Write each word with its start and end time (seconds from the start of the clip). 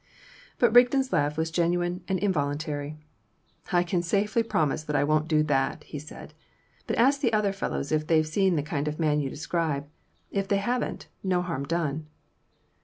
But 0.57 0.73
Rigden's 0.73 1.13
laugh 1.13 1.37
was 1.37 1.51
genuine 1.51 2.03
and 2.07 2.17
involuntary. 2.17 2.97
"I 3.71 3.83
can 3.83 4.01
safely 4.01 4.41
promise 4.41 4.83
that 4.83 4.95
I 4.95 5.03
won't 5.03 5.27
do 5.27 5.43
that," 5.43 5.85
said 5.99 6.31
he. 6.33 6.39
"But 6.87 6.97
ask 6.97 7.21
the 7.21 7.31
other 7.31 7.53
fellows 7.53 7.91
if 7.91 8.07
they've 8.07 8.25
seen 8.27 8.55
the 8.55 8.63
kind 8.63 8.87
of 8.87 8.99
man 8.99 9.19
you 9.19 9.29
describe; 9.29 9.87
if 10.31 10.47
they 10.47 10.57
haven't, 10.57 11.07
no 11.23 11.43
harm 11.43 11.65
done." 11.67 12.07